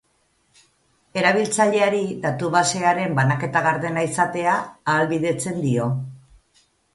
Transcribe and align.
Erabiltzaileri 1.21 1.99
datu-basearen 2.23 3.13
banaketa 3.19 3.63
gardena 3.67 4.07
izatea 4.07 4.57
ahalbidetzen 4.95 5.63
dio. 5.69 5.89